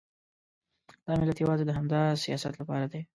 [1.05, 3.01] دا ملت یوازې د همدا سیاست لپاره دی.